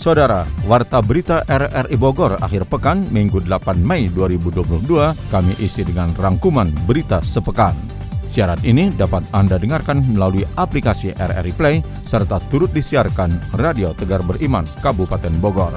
Saudara, 0.00 0.48
Warta 0.64 1.04
Berita 1.04 1.44
RRI 1.44 1.92
Bogor 2.00 2.40
akhir 2.40 2.64
pekan 2.72 3.04
Minggu 3.12 3.44
8 3.44 3.76
Mei 3.84 4.08
2022 4.08 4.88
kami 5.28 5.52
isi 5.60 5.84
dengan 5.84 6.16
rangkuman 6.16 6.72
berita 6.88 7.20
sepekan. 7.20 7.76
Siaran 8.24 8.64
ini 8.64 8.88
dapat 8.96 9.28
Anda 9.36 9.60
dengarkan 9.60 10.00
melalui 10.00 10.48
aplikasi 10.56 11.12
RRI 11.20 11.52
Play 11.52 11.84
serta 12.08 12.40
turut 12.48 12.72
disiarkan 12.72 13.52
Radio 13.60 13.92
Tegar 13.92 14.24
Beriman 14.24 14.64
Kabupaten 14.80 15.36
Bogor. 15.36 15.76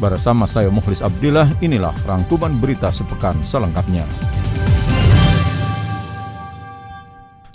Bersama 0.00 0.48
saya 0.48 0.72
Mukhlis 0.72 1.04
Abdillah, 1.04 1.52
inilah 1.60 1.92
rangkuman 2.08 2.56
berita 2.56 2.88
sepekan 2.88 3.36
selengkapnya. 3.44 4.08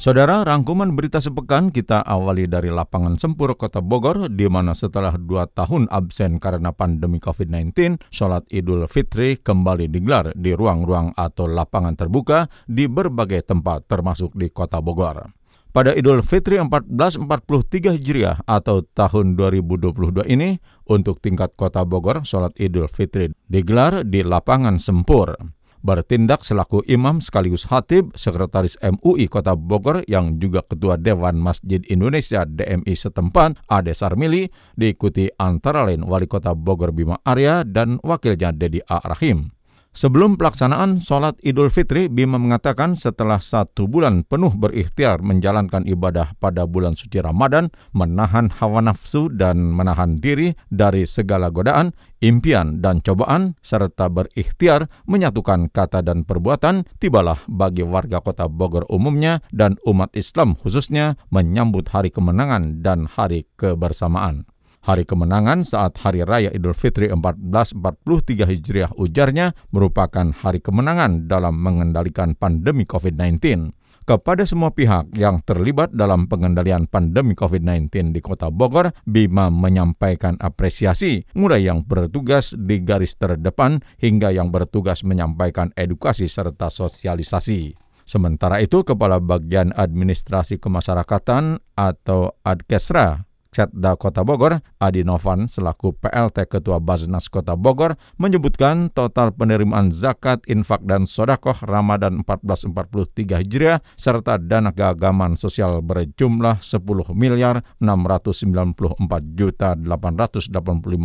Saudara, 0.04 0.44
rangkuman 0.44 1.00
berita 1.00 1.24
sepekan 1.24 1.72
kita 1.72 2.04
awali 2.04 2.44
dari 2.44 2.68
lapangan 2.68 3.16
Sempur 3.16 3.56
Kota 3.56 3.80
Bogor, 3.80 4.28
di 4.28 4.52
mana 4.52 4.76
setelah 4.76 5.16
dua 5.16 5.48
tahun 5.48 5.88
absen 5.88 6.44
karena 6.44 6.76
pandemi 6.76 7.24
COVID-19, 7.24 8.04
sholat 8.12 8.44
Idul 8.52 8.84
Fitri 8.92 9.40
kembali 9.40 9.88
digelar 9.88 10.36
di 10.36 10.52
ruang-ruang 10.60 11.16
atau 11.16 11.48
lapangan 11.48 11.96
terbuka 11.96 12.52
di 12.68 12.92
berbagai 12.92 13.48
tempat 13.48 13.88
termasuk 13.88 14.36
di 14.36 14.52
Kota 14.52 14.84
Bogor. 14.84 15.24
Pada 15.72 15.96
Idul 15.96 16.20
Fitri 16.20 16.60
1443 16.60 17.96
Hijriah 17.96 18.44
atau 18.44 18.84
tahun 18.84 19.40
2022 19.40 20.28
ini, 20.28 20.60
untuk 20.84 21.24
tingkat 21.24 21.56
Kota 21.56 21.88
Bogor, 21.88 22.28
sholat 22.28 22.52
Idul 22.60 22.92
Fitri 22.92 23.32
digelar 23.48 24.04
di 24.04 24.20
lapangan 24.20 24.84
Sempur 24.84 25.63
bertindak 25.84 26.48
selaku 26.48 26.82
imam 26.88 27.20
sekaligus 27.20 27.68
hatib 27.68 28.16
Sekretaris 28.16 28.80
MUI 28.80 29.28
Kota 29.28 29.54
Bogor 29.54 30.02
yang 30.08 30.40
juga 30.40 30.64
Ketua 30.64 30.96
Dewan 30.96 31.38
Masjid 31.38 31.84
Indonesia 31.92 32.48
DMI 32.48 32.96
setempat 32.96 33.60
Ade 33.68 33.92
Sarmili 33.92 34.48
diikuti 34.80 35.28
antara 35.36 35.84
lain 35.84 36.08
Wali 36.08 36.26
Kota 36.26 36.56
Bogor 36.56 36.96
Bima 36.96 37.20
Arya 37.28 37.68
dan 37.68 38.00
wakilnya 38.02 38.56
Dedi 38.56 38.80
A. 38.88 39.04
Rahim. 39.04 39.52
Sebelum 39.94 40.42
pelaksanaan 40.42 41.06
sholat 41.06 41.38
Idul 41.46 41.70
Fitri, 41.70 42.10
Bima 42.10 42.42
mengatakan 42.42 42.98
setelah 42.98 43.38
satu 43.38 43.86
bulan 43.86 44.26
penuh 44.26 44.50
berikhtiar 44.50 45.22
menjalankan 45.22 45.86
ibadah 45.86 46.34
pada 46.42 46.66
bulan 46.66 46.98
suci 46.98 47.22
Ramadan, 47.22 47.70
menahan 47.94 48.50
hawa 48.58 48.82
nafsu 48.82 49.30
dan 49.30 49.62
menahan 49.62 50.18
diri 50.18 50.58
dari 50.74 51.06
segala 51.06 51.54
godaan, 51.54 51.94
impian 52.26 52.82
dan 52.82 53.06
cobaan, 53.06 53.54
serta 53.62 54.10
berikhtiar 54.10 54.90
menyatukan 55.06 55.70
kata 55.70 56.02
dan 56.02 56.26
perbuatan, 56.26 56.90
tibalah 56.98 57.46
bagi 57.46 57.86
warga 57.86 58.18
kota 58.18 58.50
Bogor 58.50 58.90
umumnya 58.90 59.46
dan 59.54 59.78
umat 59.86 60.10
Islam 60.18 60.58
khususnya 60.58 61.22
menyambut 61.30 61.86
hari 61.94 62.10
kemenangan 62.10 62.82
dan 62.82 63.06
hari 63.06 63.46
kebersamaan. 63.62 64.50
Hari 64.84 65.08
kemenangan 65.08 65.64
saat 65.64 65.96
Hari 65.96 66.28
Raya 66.28 66.52
Idul 66.52 66.76
Fitri 66.76 67.08
1443 67.08 68.52
Hijriah 68.52 68.92
ujarnya 69.00 69.56
merupakan 69.72 70.28
hari 70.36 70.60
kemenangan 70.60 71.32
dalam 71.32 71.56
mengendalikan 71.56 72.36
pandemi 72.36 72.84
COVID-19 72.84 73.72
kepada 74.04 74.44
semua 74.44 74.76
pihak 74.76 75.16
yang 75.16 75.40
terlibat 75.48 75.96
dalam 75.96 76.28
pengendalian 76.28 76.92
pandemi 76.92 77.32
COVID-19 77.32 78.12
di 78.12 78.20
Kota 78.20 78.52
Bogor, 78.52 78.92
Bima 79.08 79.48
menyampaikan 79.48 80.36
apresiasi 80.44 81.24
mulai 81.32 81.64
yang 81.64 81.88
bertugas 81.88 82.52
di 82.52 82.84
garis 82.84 83.16
terdepan 83.16 83.80
hingga 84.04 84.36
yang 84.36 84.52
bertugas 84.52 85.08
menyampaikan 85.08 85.72
edukasi 85.80 86.28
serta 86.28 86.68
sosialisasi. 86.68 87.80
Sementara 88.04 88.60
itu, 88.60 88.84
Kepala 88.84 89.24
Bagian 89.24 89.72
Administrasi 89.72 90.60
Kemasyarakatan 90.60 91.64
atau 91.80 92.36
Adkesra 92.44 93.24
Setda 93.54 93.94
Kota 93.96 94.26
Bogor, 94.26 94.60
Adi 94.82 95.06
Novan 95.06 95.46
selaku 95.46 95.94
PLT 95.94 96.50
Ketua 96.50 96.82
Baznas 96.82 97.30
Kota 97.30 97.54
Bogor 97.54 97.94
menyebutkan 98.18 98.90
total 98.90 99.30
penerimaan 99.32 99.94
zakat, 99.94 100.42
infak, 100.50 100.82
dan 100.90 101.06
sodakoh 101.06 101.56
Ramadan 101.62 102.26
1443 102.26 103.46
Hijriah 103.46 103.80
serta 103.94 104.42
dana 104.42 104.74
keagamaan 104.74 105.38
sosial 105.38 105.86
berjumlah 105.86 106.60
10 106.60 106.82
miliar 107.14 107.62
694 107.78 109.38
juta 109.38 109.78
885 109.78 110.50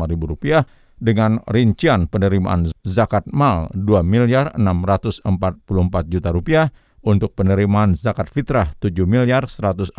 ribu 0.08 0.24
rupiah 0.32 0.64
dengan 0.98 1.38
rincian 1.46 2.10
penerimaan 2.10 2.66
zakat 2.82 3.24
mal 3.30 3.70
2 3.72 4.02
miliar 4.02 4.50
644 4.58 6.10
juta 6.10 6.28
rupiah, 6.34 6.66
untuk 7.02 7.34
penerimaan 7.34 7.94
zakat 7.94 8.30
fitrah 8.30 8.74
7 8.82 9.04
miliar 9.04 9.46
114 9.46 9.94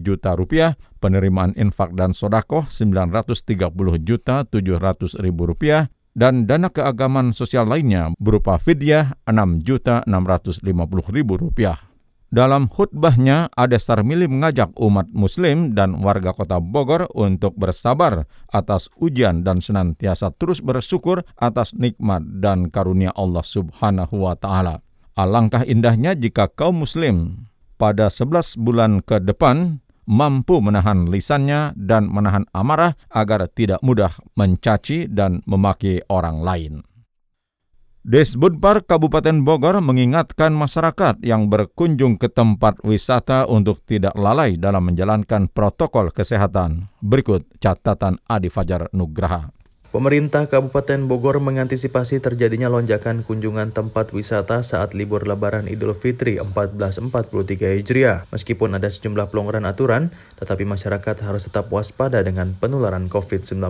juta 0.00 0.32
rupiah, 0.36 0.76
penerimaan 0.98 1.52
infak 1.56 1.92
dan 1.92 2.16
sodakoh 2.16 2.66
930 2.68 3.72
juta 4.02 4.44
700 4.48 5.22
ribu 5.22 5.48
rupiah, 5.48 5.88
dan 6.12 6.44
dana 6.44 6.68
keagamaan 6.68 7.32
sosial 7.32 7.64
lainnya 7.64 8.12
berupa 8.20 8.60
fidyah 8.60 9.16
6 9.24 9.64
juta 9.64 10.04
650 10.04 10.64
ribu 11.08 11.40
rupiah. 11.40 11.80
Dalam 12.32 12.64
khutbahnya, 12.64 13.52
Ade 13.52 13.76
Sarmili 13.76 14.24
mengajak 14.24 14.72
umat 14.80 15.04
muslim 15.12 15.76
dan 15.76 16.00
warga 16.00 16.32
kota 16.32 16.64
Bogor 16.64 17.04
untuk 17.12 17.52
bersabar 17.60 18.24
atas 18.48 18.88
ujian 18.96 19.44
dan 19.44 19.60
senantiasa 19.60 20.32
terus 20.40 20.64
bersyukur 20.64 21.28
atas 21.36 21.76
nikmat 21.76 22.24
dan 22.40 22.72
karunia 22.72 23.12
Allah 23.12 23.44
subhanahu 23.44 24.24
wa 24.24 24.32
ta'ala. 24.32 24.80
Alangkah 25.12 25.60
indahnya 25.68 26.16
jika 26.16 26.48
kaum 26.48 26.88
muslim 26.88 27.48
pada 27.76 28.08
11 28.08 28.56
bulan 28.56 29.04
ke 29.04 29.20
depan 29.20 29.84
mampu 30.08 30.58
menahan 30.64 31.04
lisannya 31.04 31.76
dan 31.76 32.08
menahan 32.08 32.48
amarah 32.56 32.96
agar 33.12 33.44
tidak 33.52 33.84
mudah 33.84 34.12
mencaci 34.40 35.12
dan 35.12 35.44
memaki 35.44 36.00
orang 36.08 36.40
lain. 36.40 36.74
Desbudpar 38.02 38.82
Kabupaten 38.82 39.46
Bogor 39.46 39.78
mengingatkan 39.78 40.50
masyarakat 40.50 41.22
yang 41.22 41.46
berkunjung 41.46 42.18
ke 42.18 42.26
tempat 42.26 42.82
wisata 42.82 43.46
untuk 43.46 43.78
tidak 43.86 44.18
lalai 44.18 44.58
dalam 44.58 44.90
menjalankan 44.90 45.46
protokol 45.46 46.10
kesehatan. 46.10 46.90
Berikut 46.98 47.46
catatan 47.62 48.18
Adi 48.26 48.50
Fajar 48.50 48.90
Nugraha. 48.90 49.54
Pemerintah 49.92 50.48
Kabupaten 50.48 51.04
Bogor 51.04 51.36
mengantisipasi 51.36 52.16
terjadinya 52.24 52.72
lonjakan 52.72 53.28
kunjungan 53.28 53.76
tempat 53.76 54.16
wisata 54.16 54.64
saat 54.64 54.96
libur 54.96 55.28
lebaran 55.28 55.68
Idul 55.68 55.92
Fitri 55.92 56.40
1443 56.40 57.76
Hijriah. 57.76 58.24
Meskipun 58.32 58.72
ada 58.72 58.88
sejumlah 58.88 59.28
pelonggaran 59.28 59.68
aturan, 59.68 60.08
tetapi 60.40 60.64
masyarakat 60.64 61.12
harus 61.20 61.44
tetap 61.44 61.68
waspada 61.68 62.24
dengan 62.24 62.56
penularan 62.56 63.12
COVID-19. 63.12 63.60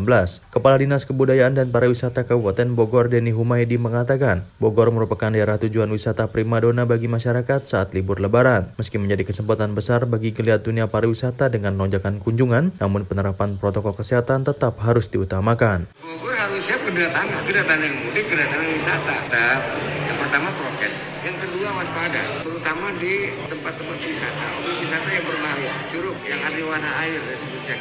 Kepala 0.55 0.79
Dinas 0.79 1.11
Kebudayaan 1.11 1.59
dan 1.59 1.75
Pariwisata 1.75 2.23
Kabupaten 2.23 2.71
Bogor 2.79 3.11
Deni 3.11 3.35
Humaydi 3.35 3.83
mengatakan, 3.83 4.47
Bogor 4.63 4.95
merupakan 4.95 5.27
daerah 5.27 5.59
tujuan 5.59 5.91
wisata 5.91 6.31
primadona 6.31 6.87
bagi 6.87 7.11
masyarakat 7.11 7.67
saat 7.67 7.99
libur 7.99 8.23
lebaran. 8.23 8.71
Meski 8.79 8.95
menjadi 8.95 9.27
kesempatan 9.27 9.75
besar 9.75 10.07
bagi 10.07 10.31
geliat 10.31 10.63
dunia 10.63 10.87
pariwisata 10.87 11.51
dengan 11.51 11.75
lonjakan 11.75 12.23
kunjungan, 12.23 12.79
namun 12.79 13.11
penerapan 13.11 13.59
protokol 13.59 13.99
kesehatan 13.99 14.47
tetap 14.47 14.79
harus 14.87 15.11
diutamakan. 15.11 15.91
Bogor 16.13 16.37
harusnya 16.37 16.77
kedatangan, 16.77 17.41
kedatangan 17.49 17.89
mudik, 18.05 18.29
kedatangan 18.29 18.69
wisata. 18.69 19.17
Tetap, 19.33 19.61
yang 20.05 20.21
pertama 20.21 20.53
prokes, 20.61 21.01
yang 21.25 21.41
kedua 21.41 21.73
waspada, 21.73 22.37
terutama 22.45 22.93
di 23.01 23.33
tempat-tempat 23.49 23.97
wisata, 23.97 24.45
objek 24.61 24.77
wisata 24.85 25.09
yang 25.09 25.25
berbahaya, 25.25 25.73
curug 25.89 26.21
yang 26.29 26.37
ada 26.45 26.61
warna 26.69 26.91
air 27.01 27.17
dan 27.17 27.33
seterusnya 27.41 27.77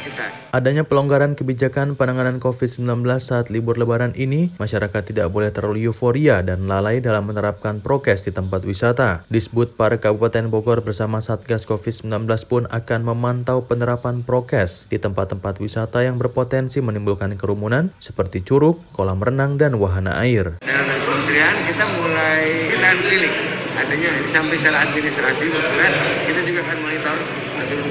Adanya 0.52 0.84
pelonggaran 0.84 1.32
kebijakan 1.32 1.96
penanganan 1.96 2.36
COVID-19 2.36 2.84
saat 3.16 3.48
libur 3.48 3.80
lebaran 3.80 4.12
ini, 4.12 4.52
masyarakat 4.60 5.00
tidak 5.00 5.32
boleh 5.32 5.48
terlalu 5.48 5.88
euforia 5.88 6.44
dan 6.44 6.68
lalai 6.68 7.00
dalam 7.00 7.24
menerapkan 7.24 7.80
prokes 7.80 8.28
di 8.28 8.36
tempat 8.36 8.68
wisata. 8.68 9.24
Disebut 9.32 9.80
para 9.80 9.96
Kabupaten 9.96 10.52
Bogor 10.52 10.84
bersama 10.84 11.24
Satgas 11.24 11.64
COVID-19 11.64 12.28
pun 12.44 12.68
akan 12.68 13.00
memantau 13.00 13.64
penerapan 13.64 14.20
prokes 14.20 14.84
di 14.92 15.00
tempat-tempat 15.00 15.56
wisata 15.56 16.04
yang 16.04 16.20
berpotensi 16.20 16.84
menimbulkan 16.84 17.32
kerumunan 17.40 17.88
seperti 17.96 18.44
curug, 18.44 18.76
kolam 18.92 19.24
renang, 19.24 19.56
dan 19.56 19.80
wahana 19.80 20.20
air. 20.20 20.60
Kementerian 20.60 21.56
kita 21.64 21.84
mulai 21.96 22.68
kita 22.68 22.88
keliling. 23.00 23.36
Artinya 23.72 24.10
sampai 24.28 24.56
secara 24.60 24.84
administrasi 24.84 25.48
maksudnya 25.48 25.88
kita 26.28 26.40
juga 26.44 26.60
akan 26.68 26.76
monitor 26.76 26.91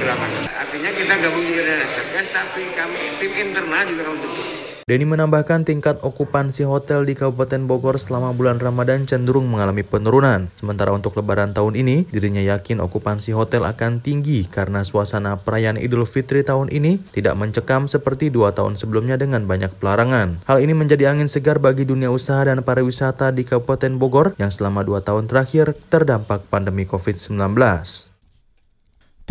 Artinya 0.02 0.92
kita 0.98 1.14
gabung 1.22 1.46
juga 1.46 1.62
dengan 1.62 1.86
Satgas 1.86 2.28
tapi 2.34 2.74
kami 2.74 3.22
tim 3.22 3.32
internal 3.38 3.86
juga 3.86 4.02
kami 4.10 4.18
bentuk. 4.18 4.48
Denny 4.92 5.08
menambahkan 5.08 5.64
tingkat 5.64 6.04
okupansi 6.04 6.68
hotel 6.68 7.08
di 7.08 7.16
Kabupaten 7.16 7.64
Bogor 7.64 7.96
selama 7.96 8.36
bulan 8.36 8.60
Ramadan 8.60 9.08
cenderung 9.08 9.48
mengalami 9.48 9.88
penurunan. 9.88 10.52
Sementara 10.60 10.92
untuk 10.92 11.16
lebaran 11.16 11.56
tahun 11.56 11.80
ini, 11.80 12.12
dirinya 12.12 12.44
yakin 12.44 12.84
okupansi 12.84 13.32
hotel 13.32 13.64
akan 13.70 14.04
tinggi 14.04 14.44
karena 14.52 14.84
suasana 14.84 15.40
perayaan 15.40 15.80
Idul 15.80 16.04
Fitri 16.04 16.44
tahun 16.44 16.74
ini 16.74 17.00
tidak 17.16 17.40
mencekam 17.40 17.88
seperti 17.88 18.34
dua 18.34 18.52
tahun 18.52 18.76
sebelumnya 18.76 19.16
dengan 19.16 19.48
banyak 19.48 19.72
pelarangan. 19.80 20.44
Hal 20.44 20.60
ini 20.60 20.76
menjadi 20.76 21.14
angin 21.14 21.32
segar 21.32 21.64
bagi 21.64 21.88
dunia 21.88 22.12
usaha 22.12 22.44
dan 22.44 22.60
pariwisata 22.60 23.32
di 23.32 23.48
Kabupaten 23.48 23.96
Bogor 23.96 24.36
yang 24.42 24.52
selama 24.52 24.84
dua 24.84 25.00
tahun 25.00 25.32
terakhir 25.32 25.72
terdampak 25.88 26.52
pandemi 26.52 26.84
COVID-19. 26.84 28.11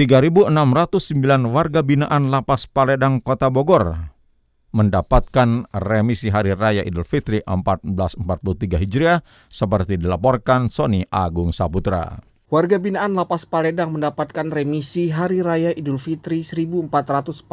3.609 0.01 0.49
warga 1.53 1.85
binaan 1.85 2.33
Lapas 2.33 2.65
Paledang 2.65 3.21
Kota 3.21 3.53
Bogor 3.53 4.01
mendapatkan 4.73 5.69
remisi 5.77 6.33
Hari 6.33 6.57
Raya 6.57 6.81
Idul 6.89 7.05
Fitri 7.05 7.45
1443 7.45 8.81
Hijriah 8.81 9.21
seperti 9.53 10.01
dilaporkan 10.01 10.73
Sony 10.73 11.05
Agung 11.13 11.53
Saputra. 11.53 12.17
Warga 12.51 12.83
binaan 12.83 13.15
Lapas 13.15 13.47
Paledang 13.47 13.95
mendapatkan 13.95 14.43
remisi 14.49 15.13
Hari 15.13 15.39
Raya 15.39 15.71
Idul 15.77 16.01
Fitri 16.01 16.49
1443 16.49 17.47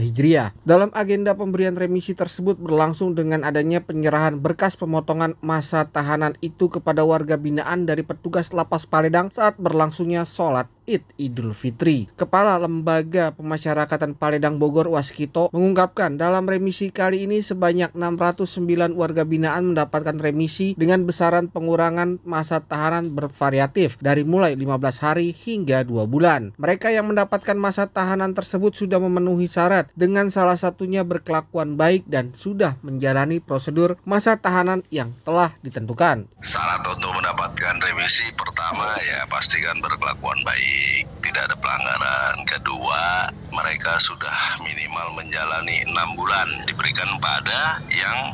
Hijriah. 0.00 0.56
Dalam 0.64 0.88
agenda 0.96 1.36
pemberian 1.36 1.76
remisi 1.76 2.16
tersebut 2.16 2.56
berlangsung 2.56 3.12
dengan 3.12 3.44
adanya 3.44 3.84
penyerahan 3.84 4.40
berkas 4.40 4.80
pemotongan 4.80 5.36
masa 5.44 5.90
tahanan 5.90 6.40
itu 6.40 6.72
kepada 6.72 7.04
warga 7.04 7.36
binaan 7.36 7.84
dari 7.84 8.00
petugas 8.00 8.54
Lapas 8.56 8.88
Paledang 8.88 9.28
saat 9.28 9.60
berlangsungnya 9.60 10.24
sholat 10.24 10.70
Id 10.90 11.06
Idul 11.22 11.54
Fitri. 11.54 12.10
Kepala 12.18 12.58
Lembaga 12.58 13.30
Pemasyarakatan 13.38 14.18
Paledang 14.18 14.58
Bogor 14.58 14.90
Waskito 14.90 15.46
mengungkapkan 15.54 16.18
dalam 16.18 16.50
remisi 16.50 16.90
kali 16.90 17.30
ini 17.30 17.46
sebanyak 17.46 17.94
609 17.94 18.98
warga 18.98 19.22
binaan 19.22 19.70
mendapatkan 19.70 20.18
remisi 20.18 20.74
dengan 20.74 21.06
besaran 21.06 21.46
pengurangan 21.46 22.18
masa 22.26 22.58
tahanan 22.58 23.14
bervariatif 23.14 24.02
dari 24.02 24.26
mulai 24.26 24.58
15 24.58 25.06
hari 25.06 25.30
hingga 25.30 25.86
2 25.86 26.10
bulan. 26.10 26.58
Mereka 26.58 26.90
yang 26.90 27.06
mendapatkan 27.06 27.54
masa 27.54 27.86
tahanan 27.86 28.34
tersebut 28.34 28.74
sudah 28.74 28.98
memenuhi 28.98 29.46
syarat 29.46 29.86
dengan 29.94 30.34
salah 30.34 30.58
satunya 30.58 31.06
berkelakuan 31.06 31.78
baik 31.78 32.10
dan 32.10 32.34
sudah 32.34 32.74
menjalani 32.82 33.38
prosedur 33.38 33.94
masa 34.02 34.42
tahanan 34.42 34.82
yang 34.90 35.14
telah 35.22 35.54
ditentukan. 35.62 36.26
Syarat 36.42 36.82
untuk 36.82 37.14
mendapatkan 37.14 37.78
remisi 37.78 38.26
pertama 38.34 38.98
ya 39.06 39.22
pastikan 39.30 39.78
berkelakuan 39.78 40.42
baik 40.42 40.79
tidak 41.22 41.42
ada 41.50 41.56
pelanggaran. 41.58 42.36
Kedua, 42.48 43.28
mereka 43.52 43.98
sudah 44.02 44.58
minimal 44.64 45.12
menjalani 45.18 45.84
enam 45.86 46.16
bulan. 46.16 46.48
Diberikan 46.66 47.20
pada 47.22 47.82
yang 47.90 48.32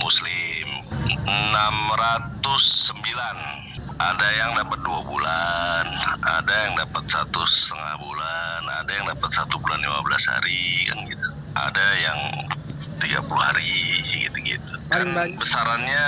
muslim. 0.00 0.68
609 1.26 3.66
ada 3.96 4.28
yang 4.36 4.52
dapat 4.52 4.76
dua 4.84 5.00
bulan, 5.08 5.84
ada 6.20 6.54
yang 6.68 6.76
dapat 6.76 7.00
satu 7.08 7.40
setengah 7.48 7.96
bulan, 7.96 8.60
ada 8.84 8.92
yang 8.92 9.08
dapat 9.08 9.30
satu 9.32 9.56
bulan 9.56 9.80
15 9.80 10.32
hari 10.36 10.84
kan 10.84 10.98
gitu, 11.08 11.28
ada 11.56 11.86
yang 11.96 12.18
30 12.98 13.26
hari 13.36 13.72
gitu-gitu. 14.24 14.72
Dan 14.86 15.12
besarannya 15.36 16.04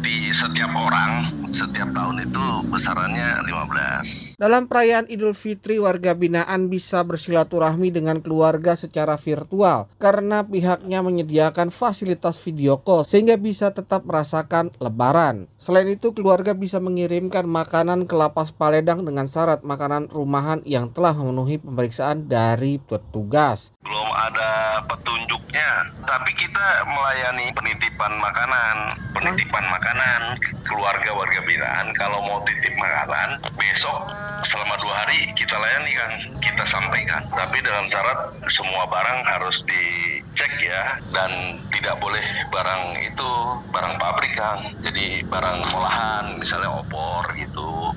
di 0.00 0.30
setiap 0.30 0.70
orang 0.72 1.40
setiap 1.50 1.90
tahun 1.90 2.30
itu 2.30 2.44
besarannya 2.70 3.42
15. 3.44 4.38
Dalam 4.38 4.70
perayaan 4.70 5.10
Idul 5.10 5.34
Fitri, 5.34 5.82
warga 5.82 6.14
binaan 6.14 6.70
bisa 6.70 7.02
bersilaturahmi 7.02 7.90
dengan 7.90 8.22
keluarga 8.22 8.78
secara 8.78 9.18
virtual 9.18 9.90
karena 9.98 10.46
pihaknya 10.46 11.02
menyediakan 11.02 11.74
fasilitas 11.74 12.38
video 12.40 12.78
call 12.80 13.02
sehingga 13.02 13.36
bisa 13.36 13.74
tetap 13.74 14.06
merasakan 14.06 14.70
lebaran. 14.78 15.50
Selain 15.58 15.90
itu, 15.90 16.14
keluarga 16.14 16.54
bisa 16.54 16.78
mengirimkan 16.78 17.44
makanan 17.44 18.06
ke 18.06 18.14
lapas 18.14 18.54
Paledang 18.54 19.02
dengan 19.02 19.26
syarat 19.26 19.66
makanan 19.66 20.08
rumahan 20.08 20.62
yang 20.64 20.88
telah 20.94 21.12
memenuhi 21.12 21.58
pemeriksaan 21.58 22.30
dari 22.30 22.78
petugas. 22.78 23.74
Belum 23.82 24.10
ada 24.14 24.80
petunjuknya, 24.86 25.92
tapi 26.06 26.29
kita 26.34 26.66
melayani 26.86 27.50
penitipan 27.54 28.18
makanan, 28.18 28.98
penitipan 29.14 29.64
makanan 29.70 30.36
keluarga 30.66 31.10
warga 31.14 31.40
binaan. 31.46 31.92
Kalau 31.96 32.20
mau 32.24 32.42
titip 32.46 32.74
makanan 32.76 33.42
besok 33.54 34.10
selama 34.44 34.74
dua 34.80 34.94
hari 35.04 35.30
kita 35.36 35.54
layani 35.54 35.92
kan 35.94 36.12
kita 36.42 36.64
sampaikan. 36.66 37.22
Tapi 37.30 37.62
dalam 37.62 37.86
syarat 37.86 38.34
semua 38.50 38.88
barang 38.90 39.20
harus 39.26 39.62
dicek 39.64 40.52
ya 40.60 40.98
dan 41.14 41.60
tidak 41.70 41.96
boleh 42.02 42.22
barang 42.50 42.82
itu 43.06 43.30
barang 43.70 43.94
pabrik 44.00 44.34
kan 44.34 44.74
jadi 44.82 45.22
barang 45.30 45.58
olahan 45.72 46.36
misalnya 46.36 46.70
opor 46.74 47.24
gitu. 47.38 47.94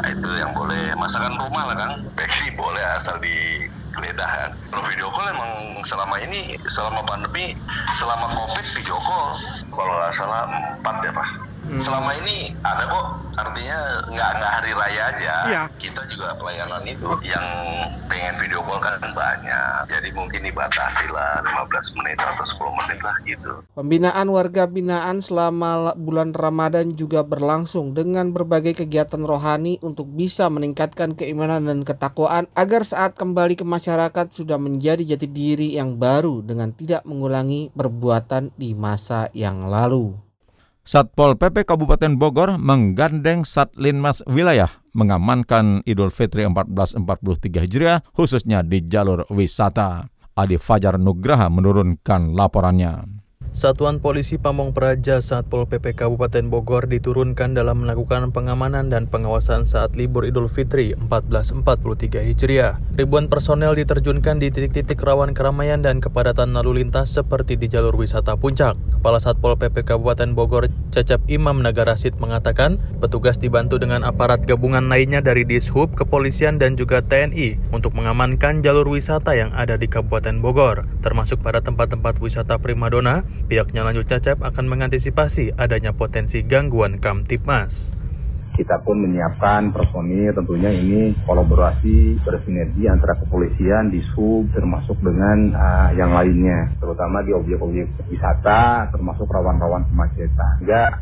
Nah, 0.00 0.08
itu 0.08 0.30
yang 0.40 0.56
boleh 0.56 0.96
masakan 0.96 1.36
rumah 1.36 1.64
lah 1.70 1.76
kan 1.76 1.92
peksi 2.16 2.50
boleh 2.56 2.82
asal 2.96 3.20
di 3.20 3.68
geledah 3.94 4.30
kan. 4.30 4.50
Kalau 4.70 4.84
video 4.86 5.08
call 5.10 5.30
emang 5.32 5.52
selama 5.86 6.16
ini, 6.22 6.56
selama 6.70 7.00
pandemi, 7.06 7.54
selama 7.96 8.26
covid 8.30 8.66
video 8.76 8.96
call, 9.02 9.38
kalau 9.72 9.92
nggak 9.96 10.12
salah 10.14 10.42
empat 10.78 10.96
ya 11.04 11.12
pak. 11.14 11.28
Hmm. 11.70 11.80
Selama 11.80 12.10
ini 12.24 12.50
ada 12.64 12.84
kok, 12.88 13.06
artinya 13.40 13.78
nggak 14.10 14.30
nggak 14.36 14.52
hari 14.60 14.72
raya 14.76 15.02
aja. 15.16 15.34
Ya. 15.48 15.62
Kita 15.80 16.02
juga 16.12 16.36
pelayanan 16.36 16.84
itu 16.84 17.08
oh. 17.08 17.18
yang 17.24 17.44
pengen 18.06 18.34
video 18.38 18.60
call 18.66 18.80
kan 18.82 19.00
banyak. 19.00 19.88
Jadi 19.88 20.08
mungkin 20.12 20.44
dibatasi 20.44 21.06
lah 21.10 21.40
15 21.46 21.96
menit 22.00 22.18
atau 22.20 22.44
10 22.44 22.78
menit 22.78 23.00
lah 23.00 23.16
gitu. 23.24 23.52
Pembinaan 23.74 24.28
warga 24.28 24.68
binaan 24.68 25.24
selama 25.24 25.96
bulan 25.96 26.36
Ramadan 26.36 26.92
juga 26.94 27.24
berlangsung 27.24 27.96
dengan 27.96 28.30
berbagai 28.30 28.84
kegiatan 28.84 29.22
rohani 29.24 29.80
untuk 29.80 30.10
bisa 30.12 30.46
meningkatkan 30.52 31.16
keimanan 31.16 31.66
dan 31.66 31.80
ketakwaan 31.82 32.46
agar 32.52 32.84
saat 32.84 33.16
kembali 33.16 33.56
ke 33.56 33.64
masyarakat 33.66 34.32
sudah 34.32 34.60
menjadi 34.60 35.16
jati 35.16 35.28
diri 35.30 35.68
yang 35.76 35.96
baru 35.96 36.44
dengan 36.44 36.72
tidak 36.76 37.02
mengulangi 37.08 37.72
perbuatan 37.72 38.52
di 38.54 38.76
masa 38.76 39.32
yang 39.32 39.66
lalu. 39.66 40.29
Satpol 40.80 41.36
PP 41.36 41.68
Kabupaten 41.68 42.16
Bogor 42.16 42.56
menggandeng 42.56 43.44
Satlinmas 43.44 44.24
Wilayah 44.24 44.80
mengamankan 44.96 45.84
Idul 45.84 46.10
Fitri 46.10 46.48
1443 46.48 47.64
Hijriah 47.68 47.98
khususnya 48.16 48.64
di 48.64 48.82
jalur 48.88 49.28
wisata. 49.28 50.08
Adi 50.40 50.56
Fajar 50.56 50.96
Nugraha 50.96 51.52
menurunkan 51.52 52.32
laporannya. 52.32 53.19
Satuan 53.50 53.98
Polisi 53.98 54.38
Pamong 54.38 54.70
Praja 54.70 55.18
Satpol 55.18 55.66
PP 55.66 55.98
Kabupaten 55.98 56.46
Bogor 56.46 56.86
diturunkan 56.86 57.50
dalam 57.50 57.82
melakukan 57.82 58.30
pengamanan 58.30 58.94
dan 58.94 59.10
pengawasan 59.10 59.66
saat 59.66 59.98
libur 59.98 60.22
Idul 60.22 60.46
Fitri 60.46 60.94
1443 60.94 62.30
Hijriah. 62.30 62.78
Ribuan 62.94 63.26
personel 63.26 63.74
diterjunkan 63.74 64.38
di 64.38 64.54
titik-titik 64.54 65.02
rawan 65.02 65.34
keramaian 65.34 65.82
dan 65.82 65.98
kepadatan 65.98 66.54
lalu 66.54 66.86
lintas 66.86 67.10
seperti 67.10 67.58
di 67.58 67.66
jalur 67.66 67.98
wisata 67.98 68.38
Puncak. 68.38 68.78
Kepala 68.94 69.18
Satpol 69.18 69.58
PP 69.58 69.82
Kabupaten 69.82 70.30
Bogor 70.30 70.70
Cecep 70.94 71.18
Imam 71.26 71.58
Nagarasit 71.58 72.22
mengatakan, 72.22 72.78
petugas 73.02 73.42
dibantu 73.42 73.82
dengan 73.82 74.06
aparat 74.06 74.46
gabungan 74.46 74.86
lainnya 74.86 75.18
dari 75.18 75.42
Dishub, 75.42 75.98
Kepolisian 75.98 76.62
dan 76.62 76.78
juga 76.78 77.02
TNI 77.02 77.74
untuk 77.74 77.98
mengamankan 77.98 78.62
jalur 78.62 78.86
wisata 78.86 79.34
yang 79.34 79.50
ada 79.58 79.74
di 79.74 79.90
Kabupaten 79.90 80.38
Bogor, 80.38 80.86
termasuk 81.02 81.42
pada 81.42 81.58
tempat-tempat 81.58 82.22
wisata 82.22 82.54
primadona 82.62 83.26
Pihaknya 83.46 83.86
lanjut 83.86 84.08
Cacep 84.10 84.42
akan 84.42 84.66
mengantisipasi 84.68 85.56
adanya 85.56 85.96
potensi 85.96 86.42
gangguan 86.44 86.98
Kamtipmas. 86.98 87.96
Kita 88.50 88.76
pun 88.84 89.00
menyiapkan 89.00 89.72
personil 89.72 90.36
tentunya 90.36 90.68
ini 90.68 91.16
kolaborasi 91.24 92.20
bersinergi 92.20 92.84
antara 92.92 93.16
kepolisian, 93.16 93.88
di 93.88 94.04
sub 94.12 94.52
termasuk 94.52 95.00
dengan 95.00 95.54
uh, 95.56 95.88
yang 95.96 96.12
lainnya, 96.12 96.68
terutama 96.76 97.24
di 97.24 97.32
objek-objek 97.32 97.88
wisata 98.12 98.90
termasuk 98.92 99.24
rawan-rawan 99.30 99.88
kemacetan. 99.88 100.60
Sehingga 100.60 100.92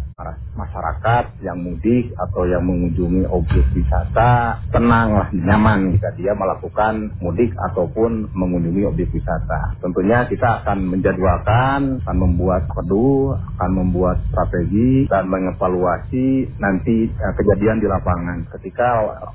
masyarakat 0.59 1.39
yang 1.47 1.63
mudik 1.63 2.11
atau 2.19 2.43
yang 2.51 2.67
mengunjungi 2.67 3.31
objek 3.31 3.63
wisata 3.79 4.59
tenanglah 4.75 5.31
nyaman 5.31 5.95
jika 5.95 6.11
dia 6.19 6.35
melakukan 6.35 7.15
mudik 7.23 7.55
ataupun 7.71 8.35
mengunjungi 8.35 8.83
objek 8.91 9.15
wisata. 9.15 9.79
Tentunya 9.79 10.27
kita 10.27 10.67
akan 10.67 10.91
menjadwalkan, 10.91 12.03
akan 12.03 12.19
membuat 12.19 12.67
pedu, 12.75 13.39
akan 13.57 13.71
membuat 13.71 14.19
strategi 14.35 15.07
dan 15.07 15.31
mengevaluasi 15.31 16.59
nanti 16.59 17.07
eh, 17.07 17.35
kejadian 17.39 17.79
di 17.79 17.87
lapangan 17.87 18.43
ketika 18.59 18.89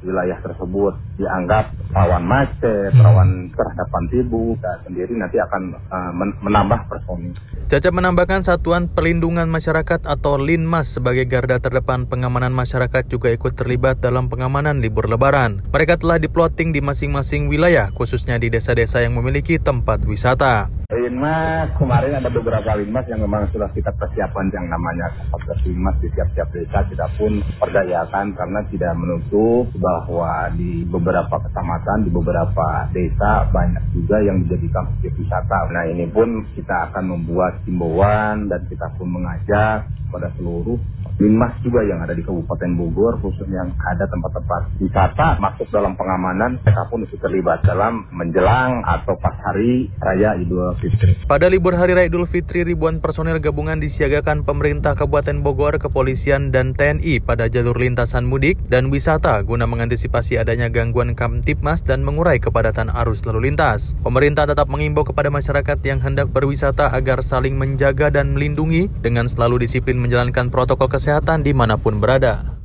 wilayah 0.03 0.35
tersebut 0.43 0.99
dianggap 1.15 1.71
rawan 1.93 2.25
macet, 2.25 2.91
rawan 2.97 3.53
terhadapan 3.53 4.03
tibu 4.09 4.57
dan 4.57 4.81
sendiri 4.81 5.13
nanti 5.13 5.37
akan 5.37 5.77
uh, 5.93 6.11
menambah 6.41 6.89
personil. 6.89 7.37
Caca 7.69 7.89
menambahkan 7.93 8.41
Satuan 8.41 8.89
Perlindungan 8.89 9.47
Masyarakat 9.47 10.09
atau 10.09 10.41
LINMAS 10.41 10.99
sebagai 10.99 11.12
garda 11.21 11.61
terdepan 11.61 12.09
pengamanan 12.09 12.49
masyarakat 12.49 13.05
juga 13.05 13.29
ikut 13.29 13.53
terlibat 13.53 14.01
dalam 14.01 14.25
pengamanan 14.25 14.81
libur 14.81 15.05
lebaran. 15.05 15.61
Mereka 15.69 16.01
telah 16.01 16.17
diploting 16.17 16.73
di 16.73 16.81
masing-masing 16.81 17.45
wilayah, 17.45 17.93
khususnya 17.93 18.41
di 18.41 18.49
desa-desa 18.49 19.05
yang 19.05 19.13
memiliki 19.13 19.61
tempat 19.61 20.01
wisata. 20.09 20.73
Linmas 20.93 21.73
kemarin 21.81 22.21
ada 22.21 22.29
beberapa 22.29 22.77
linmas 22.77 23.07
yang 23.09 23.25
memang 23.25 23.49
sudah 23.49 23.65
kita 23.73 23.89
persiapkan 23.97 24.53
yang 24.53 24.69
namanya 24.69 25.09
kapasitas 25.25 25.59
linmas 25.65 25.97
di 25.97 26.07
tiap-tiap 26.13 26.45
desa 26.53 26.85
kita 26.85 27.07
pun 27.17 27.41
perdayakan 27.57 28.37
karena 28.37 28.59
tidak 28.69 28.93
menutup 28.93 29.73
bahwa 29.81 30.53
di 30.53 30.85
beberapa 30.85 31.33
kecamatan 31.49 32.05
di 32.05 32.11
beberapa 32.13 32.85
desa 32.93 33.49
banyak 33.49 33.83
juga 33.95 34.21
yang 34.21 34.45
dijadikan 34.45 34.85
objek 34.93 35.17
wisata. 35.17 35.65
Nah 35.73 35.83
ini 35.89 36.05
pun 36.13 36.45
kita 36.53 36.91
akan 36.91 37.03
membuat 37.09 37.65
himbauan 37.65 38.51
dan 38.51 38.61
kita 38.69 38.85
pun 38.93 39.09
mengajak 39.17 39.89
pada 40.13 40.29
seluruh 40.37 40.77
Linmas 41.23 41.55
juga 41.63 41.79
yang 41.87 42.03
ada 42.03 42.11
di 42.11 42.19
Kabupaten 42.19 42.75
Bogor 42.75 43.15
khususnya 43.23 43.63
yang 43.63 43.71
ada 43.79 44.03
tempat-tempat 44.11 44.75
wisata 44.83 45.39
masuk 45.39 45.71
dalam 45.71 45.95
pengamanan 45.95 46.59
mereka 46.59 46.83
pun 46.91 46.99
ikut 47.07 47.15
terlibat 47.15 47.63
dalam 47.63 48.03
menjelang 48.11 48.83
atau 48.83 49.15
pas 49.23 49.31
hari 49.39 49.87
raya 50.03 50.35
Idul 50.35 50.75
Fitri. 50.83 51.15
Pada 51.23 51.47
libur 51.47 51.79
hari 51.79 51.95
raya 51.95 52.11
Idul 52.11 52.27
Fitri 52.27 52.67
ribuan 52.67 52.99
personel 52.99 53.39
gabungan 53.39 53.79
disiagakan 53.79 54.43
pemerintah 54.43 54.99
Kabupaten 54.99 55.39
Bogor, 55.39 55.79
kepolisian 55.79 56.51
dan 56.51 56.75
TNI 56.75 57.23
pada 57.23 57.47
jalur 57.47 57.79
lintasan 57.79 58.27
mudik 58.27 58.59
dan 58.67 58.91
wisata 58.91 59.39
guna 59.47 59.63
mengantisipasi 59.63 60.35
adanya 60.35 60.67
gangguan 60.67 61.15
Kamtipmas 61.15 61.87
dan 61.87 62.03
mengurai 62.03 62.43
kepadatan 62.43 62.91
arus 62.91 63.23
lalu 63.23 63.47
lintas. 63.47 63.95
Pemerintah 64.03 64.43
tetap 64.43 64.67
mengimbau 64.67 65.07
kepada 65.07 65.31
masyarakat 65.31 65.79
yang 65.87 66.03
hendak 66.03 66.35
berwisata 66.35 66.91
agar 66.91 67.23
saling 67.23 67.55
menjaga 67.55 68.11
dan 68.11 68.35
melindungi 68.35 68.91
dengan 68.99 69.31
selalu 69.31 69.63
disiplin 69.63 69.95
menjalankan 70.03 70.51
protokol 70.51 70.91
kesehatan 70.91 71.12
kesehatan 71.13 71.45
di 71.45 71.53
mana 71.53 71.77
pun 71.77 72.01
berada. 72.01 72.57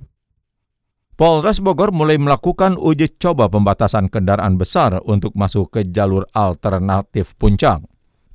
Polres 1.20 1.60
Bogor 1.60 1.92
mulai 1.92 2.16
melakukan 2.16 2.80
uji 2.80 3.20
coba 3.20 3.52
pembatasan 3.52 4.08
kendaraan 4.08 4.56
besar 4.56 5.02
untuk 5.04 5.36
masuk 5.36 5.76
ke 5.76 5.80
jalur 5.92 6.24
alternatif 6.32 7.36
puncak. 7.36 7.84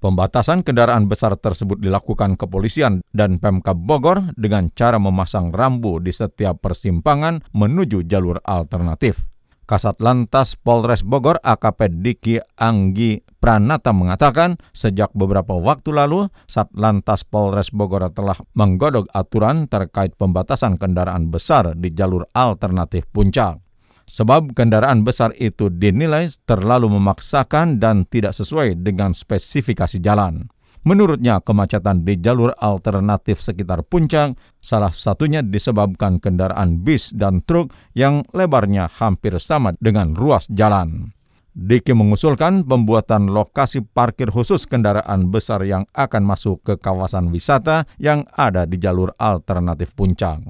Pembatasan 0.03 0.61
kendaraan 0.67 1.07
besar 1.07 1.33
tersebut 1.39 1.79
dilakukan 1.79 2.35
kepolisian 2.35 3.01
dan 3.15 3.39
Pemkab 3.39 3.79
Bogor 3.79 4.35
dengan 4.35 4.67
cara 4.75 4.99
memasang 4.99 5.49
rambu 5.49 5.97
di 6.03 6.11
setiap 6.11 6.59
persimpangan 6.59 7.39
menuju 7.55 8.03
jalur 8.05 8.37
alternatif. 8.43 9.32
Kasat 9.73 9.97
Lantas 10.05 10.53
Polres 10.53 11.01
Bogor 11.01 11.41
AKP 11.41 12.05
Diki 12.05 12.37
Anggi 12.61 13.25
Pranata 13.41 13.89
mengatakan 13.89 14.61
sejak 14.69 15.09
beberapa 15.17 15.57
waktu 15.57 15.89
lalu 15.89 16.29
Satlantas 16.45 17.25
Polres 17.25 17.73
Bogor 17.73 18.05
telah 18.13 18.37
menggodok 18.53 19.09
aturan 19.17 19.65
terkait 19.65 20.13
pembatasan 20.13 20.77
kendaraan 20.77 21.33
besar 21.33 21.73
di 21.73 21.89
jalur 21.89 22.29
alternatif 22.37 23.09
puncak. 23.09 23.65
Sebab 24.05 24.53
kendaraan 24.53 25.01
besar 25.01 25.33
itu 25.41 25.73
dinilai 25.73 26.29
terlalu 26.45 26.93
memaksakan 26.93 27.81
dan 27.81 28.05
tidak 28.05 28.37
sesuai 28.37 28.77
dengan 28.77 29.17
spesifikasi 29.17 29.97
jalan. 29.97 30.52
Menurutnya, 30.83 31.39
kemacetan 31.39 32.03
di 32.03 32.19
jalur 32.19 32.51
alternatif 32.59 33.39
sekitar 33.39 33.87
puncak 33.87 34.35
salah 34.59 34.91
satunya 34.91 35.39
disebabkan 35.39 36.19
kendaraan 36.19 36.83
bis 36.83 37.15
dan 37.15 37.39
truk 37.39 37.71
yang 37.95 38.27
lebarnya 38.35 38.91
hampir 38.99 39.39
sama 39.39 39.71
dengan 39.79 40.11
ruas 40.11 40.43
jalan. 40.51 41.15
Diki 41.55 41.95
mengusulkan 41.95 42.67
pembuatan 42.67 43.31
lokasi 43.31 43.85
parkir 43.85 44.27
khusus 44.27 44.67
kendaraan 44.67 45.31
besar 45.31 45.63
yang 45.63 45.87
akan 45.95 46.25
masuk 46.27 46.59
ke 46.65 46.75
kawasan 46.75 47.31
wisata 47.31 47.87
yang 47.95 48.27
ada 48.35 48.67
di 48.67 48.75
jalur 48.75 49.15
alternatif 49.15 49.95
puncak. 49.95 50.43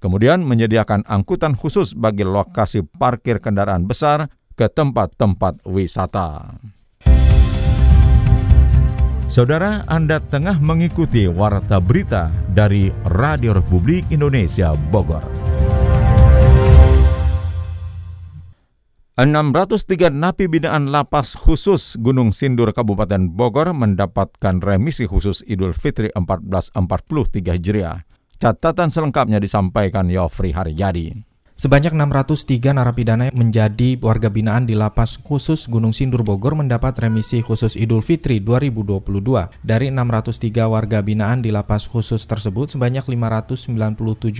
Kemudian 0.00 0.46
menyediakan 0.46 1.04
angkutan 1.04 1.58
khusus 1.58 1.92
bagi 1.92 2.24
lokasi 2.24 2.86
parkir 2.86 3.42
kendaraan 3.42 3.84
besar 3.84 4.32
ke 4.54 4.70
tempat-tempat 4.70 5.66
wisata. 5.66 6.56
Saudara, 9.24 9.88
Anda 9.88 10.20
tengah 10.20 10.60
mengikuti 10.60 11.24
Warta 11.24 11.80
Berita 11.80 12.28
dari 12.52 12.92
Radio 13.08 13.56
Republik 13.56 14.04
Indonesia 14.12 14.76
Bogor. 14.92 15.24
603 19.16 20.12
napi 20.12 20.44
binaan 20.50 20.92
lapas 20.92 21.38
khusus 21.38 21.96
Gunung 22.02 22.36
Sindur 22.36 22.74
Kabupaten 22.76 23.32
Bogor 23.32 23.72
mendapatkan 23.72 24.60
remisi 24.60 25.08
khusus 25.08 25.40
Idul 25.48 25.72
Fitri 25.72 26.12
1443 26.12 27.56
Hijriah. 27.56 28.04
Catatan 28.36 28.92
selengkapnya 28.92 29.40
disampaikan 29.40 30.10
Yofri 30.10 30.52
Haryadi. 30.52 31.33
Sebanyak 31.54 31.94
603 31.94 32.74
narapidana 32.74 33.30
menjadi 33.30 33.94
warga 34.02 34.26
binaan 34.26 34.66
di 34.66 34.74
lapas 34.74 35.22
khusus 35.22 35.70
Gunung 35.70 35.94
Sindur 35.94 36.26
Bogor 36.26 36.58
mendapat 36.58 36.98
remisi 36.98 37.46
khusus 37.46 37.78
Idul 37.78 38.02
Fitri 38.02 38.42
2022. 38.42 39.62
Dari 39.62 39.86
603 39.86 40.50
warga 40.66 40.98
binaan 40.98 41.46
di 41.46 41.54
lapas 41.54 41.86
khusus 41.86 42.26
tersebut, 42.26 42.74
sebanyak 42.74 43.06
597 43.06 43.70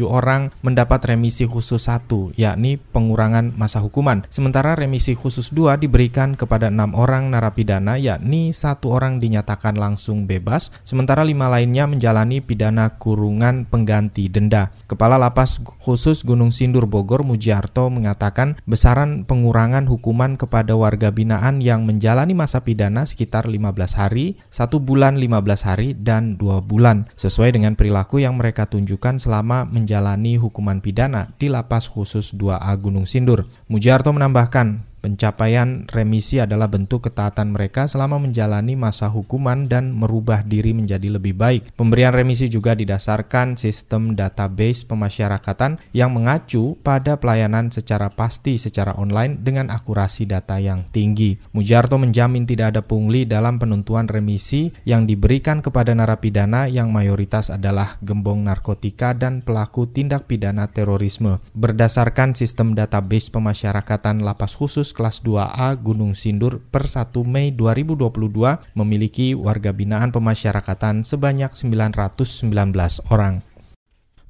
orang 0.02 0.50
mendapat 0.66 1.14
remisi 1.14 1.47
khusus 1.47 1.87
1, 1.87 2.35
yakni 2.35 2.83
pengurangan 2.83 3.54
masa 3.54 3.78
hukuman. 3.78 4.26
Sementara 4.26 4.75
remisi 4.75 5.14
khusus 5.14 5.54
2 5.54 5.78
diberikan 5.78 6.35
kepada 6.35 6.66
enam 6.66 6.99
orang 6.99 7.30
narapidana, 7.30 7.94
yakni 7.94 8.50
satu 8.50 8.90
orang 8.90 9.23
dinyatakan 9.23 9.78
langsung 9.78 10.26
bebas, 10.26 10.75
sementara 10.83 11.23
lima 11.23 11.47
lainnya 11.47 11.87
menjalani 11.87 12.42
pidana 12.42 12.99
kurungan 12.99 13.71
pengganti 13.71 14.26
denda. 14.26 14.75
Kepala 14.90 15.14
Lapas 15.14 15.62
Khusus 15.78 16.26
Gunung 16.26 16.50
Sindur 16.50 16.90
Bogor 16.90 17.13
Bogor 17.14 17.30
Mujiarto 17.30 17.94
mengatakan 17.94 18.59
besaran 18.66 19.23
pengurangan 19.23 19.87
hukuman 19.87 20.35
kepada 20.35 20.75
warga 20.75 21.14
binaan 21.14 21.62
yang 21.62 21.87
menjalani 21.87 22.35
masa 22.35 22.66
pidana 22.66 23.06
sekitar 23.06 23.47
15 23.47 23.71
hari, 23.94 24.42
1 24.50 24.83
bulan 24.83 25.14
15 25.14 25.62
hari, 25.62 25.94
dan 25.94 26.35
2 26.35 26.59
bulan, 26.66 27.06
sesuai 27.14 27.54
dengan 27.54 27.78
perilaku 27.78 28.18
yang 28.18 28.35
mereka 28.35 28.66
tunjukkan 28.66 29.23
selama 29.23 29.62
menjalani 29.62 30.42
hukuman 30.42 30.83
pidana 30.83 31.30
di 31.38 31.47
lapas 31.47 31.87
khusus 31.87 32.35
2A 32.35 32.75
Gunung 32.83 33.06
Sindur. 33.06 33.47
Mujiarto 33.71 34.11
menambahkan, 34.11 34.83
Pencapaian 35.04 35.84
remisi 35.92 36.40
adalah 36.40 36.64
bentuk 36.64 37.12
ketaatan 37.12 37.52
mereka 37.52 37.84
selama 37.84 38.16
menjalani 38.16 38.73
masa 38.73 39.12
hukuman 39.12 39.68
dan 39.68 39.92
merubah 39.92 40.40
diri 40.40 40.73
menjadi 40.73 41.12
lebih 41.12 41.37
baik. 41.37 41.76
Pemberian 41.76 42.16
remisi 42.16 42.49
juga 42.49 42.73
didasarkan 42.73 43.61
sistem 43.61 44.16
database 44.16 44.88
pemasyarakatan 44.88 45.76
yang 45.92 46.08
mengacu 46.08 46.80
pada 46.80 47.20
pelayanan 47.20 47.68
secara 47.68 48.08
pasti 48.16 48.56
secara 48.56 48.96
online 48.96 49.44
dengan 49.44 49.68
akurasi 49.68 50.25
data 50.25 50.56
yang 50.56 50.88
tinggi. 50.88 51.37
Mujarto 51.52 52.00
menjamin 52.00 52.49
tidak 52.49 52.73
ada 52.73 52.80
pungli 52.80 53.28
dalam 53.28 53.61
penentuan 53.61 54.08
remisi 54.08 54.73
yang 54.88 55.04
diberikan 55.04 55.61
kepada 55.61 55.92
narapidana 55.92 56.64
yang 56.64 56.88
mayoritas 56.88 57.52
adalah 57.52 58.00
gembong 58.00 58.49
narkotika 58.49 59.12
dan 59.12 59.44
pelaku 59.44 59.84
tindak 59.84 60.25
pidana 60.25 60.73
terorisme. 60.73 61.44
Berdasarkan 61.52 62.32
sistem 62.32 62.73
database 62.73 63.28
pemasyarakatan 63.28 64.25
lapas 64.25 64.56
khusus 64.56 64.93
kelas 64.94 65.26
2A 65.26 65.74
Gunung 65.82 66.14
Sindur 66.14 66.62
per 66.62 66.86
1 66.86 67.10
Mei 67.26 67.50
2022 67.50 68.78
memiliki 68.78 69.34
warga 69.34 69.74
binaan 69.74 70.14
pemasyarakatan 70.14 71.02
sebanyak 71.02 71.50
919 71.50 72.54
orang. 73.10 73.42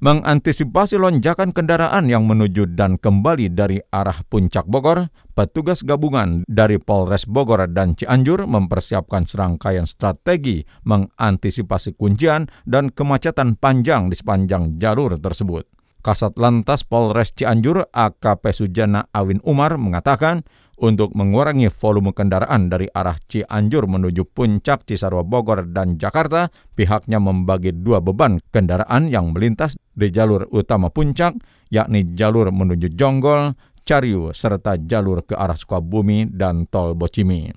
Mengantisipasi 0.03 0.99
lonjakan 0.99 1.55
kendaraan 1.55 2.11
yang 2.11 2.27
menuju 2.27 2.75
dan 2.75 2.99
kembali 2.99 3.47
dari 3.55 3.79
arah 3.95 4.21
Puncak 4.27 4.67
Bogor, 4.67 5.07
petugas 5.31 5.87
gabungan 5.87 6.43
dari 6.51 6.75
Polres 6.77 7.23
Bogor 7.23 7.63
dan 7.71 7.95
Cianjur 7.95 8.43
mempersiapkan 8.43 9.23
serangkaian 9.23 9.87
strategi 9.87 10.67
mengantisipasi 10.83 11.95
kuncian 11.95 12.51
dan 12.67 12.91
kemacetan 12.91 13.55
panjang 13.55 14.11
di 14.11 14.19
sepanjang 14.19 14.77
jalur 14.83 15.15
tersebut. 15.15 15.74
Kasat 16.05 16.37
Lantas 16.37 16.85
Polres 16.85 17.33
Cianjur 17.33 17.89
AKP 17.89 18.53
Sujana 18.53 19.09
Awin 19.09 19.41
Umar 19.41 19.73
mengatakan 19.81 20.45
untuk 20.77 21.17
mengurangi 21.17 21.65
volume 21.73 22.13
kendaraan 22.13 22.69
dari 22.69 22.85
arah 22.93 23.17
Cianjur 23.17 23.89
menuju 23.89 24.21
Puncak, 24.29 24.85
Cisarua, 24.85 25.25
Bogor, 25.25 25.65
dan 25.73 25.97
Jakarta, 25.97 26.53
pihaknya 26.77 27.17
membagi 27.17 27.73
dua 27.73 28.05
beban 28.05 28.37
kendaraan 28.53 29.09
yang 29.09 29.33
melintas 29.33 29.81
di 29.97 30.13
jalur 30.13 30.45
utama 30.53 30.93
Puncak, 30.93 31.41
yakni 31.73 32.13
jalur 32.13 32.53
menuju 32.53 32.93
Jonggol, 32.93 33.57
Cariu, 33.81 34.29
serta 34.29 34.77
jalur 34.85 35.25
ke 35.25 35.33
arah 35.33 35.57
Sukabumi 35.57 36.29
dan 36.29 36.69
Tol 36.69 36.93
Bocimi. 36.93 37.49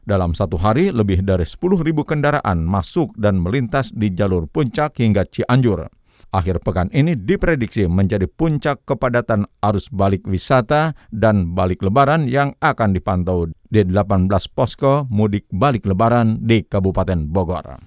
Dalam 0.00 0.32
satu 0.32 0.56
hari, 0.56 0.88
lebih 0.88 1.20
dari 1.20 1.44
10.000 1.44 1.84
kendaraan 2.08 2.64
masuk 2.64 3.12
dan 3.20 3.44
melintas 3.44 3.92
di 3.92 4.08
jalur 4.16 4.48
Puncak 4.48 4.96
hingga 4.96 5.28
Cianjur. 5.28 5.99
Akhir 6.30 6.62
pekan 6.62 6.86
ini 6.94 7.18
diprediksi 7.18 7.90
menjadi 7.90 8.30
puncak 8.30 8.86
kepadatan 8.86 9.50
arus 9.66 9.90
balik 9.90 10.22
wisata 10.30 10.94
dan 11.10 11.58
balik 11.58 11.82
lebaran 11.82 12.30
yang 12.30 12.54
akan 12.62 12.94
dipantau 12.94 13.50
di 13.66 13.82
18 13.82 14.30
posko 14.54 15.10
mudik 15.10 15.50
balik 15.50 15.90
lebaran 15.90 16.38
di 16.46 16.62
Kabupaten 16.62 17.26
Bogor. 17.26 17.82